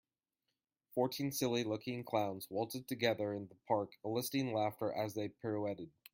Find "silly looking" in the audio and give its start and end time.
1.31-2.03